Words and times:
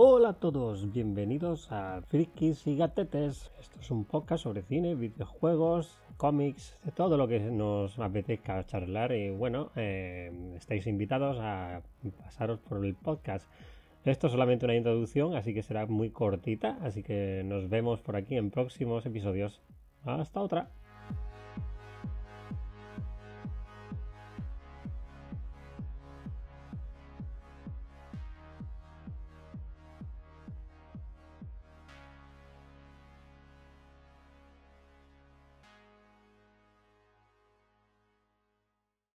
Hola 0.00 0.28
a 0.28 0.32
todos, 0.34 0.92
bienvenidos 0.92 1.72
a 1.72 2.02
Frikis 2.02 2.68
y 2.68 2.76
Gatetes. 2.76 3.50
Esto 3.58 3.80
es 3.80 3.90
un 3.90 4.04
podcast 4.04 4.44
sobre 4.44 4.62
cine, 4.62 4.94
videojuegos, 4.94 5.98
cómics, 6.16 6.78
de 6.84 6.92
todo 6.92 7.16
lo 7.16 7.26
que 7.26 7.40
nos 7.40 7.98
apetezca 7.98 8.64
charlar. 8.64 9.10
Y 9.10 9.30
bueno, 9.30 9.72
eh, 9.74 10.30
estáis 10.56 10.86
invitados 10.86 11.38
a 11.40 11.82
pasaros 12.16 12.60
por 12.60 12.86
el 12.86 12.94
podcast. 12.94 13.50
Esto 14.04 14.28
es 14.28 14.32
solamente 14.34 14.66
una 14.66 14.76
introducción, 14.76 15.34
así 15.34 15.52
que 15.52 15.64
será 15.64 15.86
muy 15.86 16.10
cortita. 16.10 16.78
Así 16.80 17.02
que 17.02 17.42
nos 17.44 17.68
vemos 17.68 18.00
por 18.00 18.14
aquí 18.14 18.36
en 18.36 18.52
próximos 18.52 19.04
episodios. 19.04 19.60
Hasta 20.04 20.40
otra. 20.40 20.70